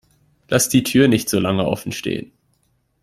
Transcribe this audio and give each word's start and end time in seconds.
Lass 0.47 0.67
die 0.67 0.81
Tür 0.81 1.07
nicht 1.07 1.29
so 1.29 1.39
lange 1.39 1.63
offen 1.67 1.91
stehen! 1.91 2.31